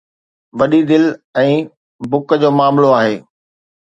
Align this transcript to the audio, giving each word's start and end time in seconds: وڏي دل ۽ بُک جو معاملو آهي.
وڏي 0.59 0.79
دل 0.89 1.03
۽ 1.43 1.51
بُک 2.15 2.29
جو 2.45 2.49
معاملو 2.61 2.89
آهي. 3.01 3.15